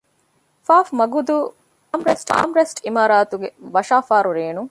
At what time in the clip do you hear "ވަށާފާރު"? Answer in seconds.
3.75-4.29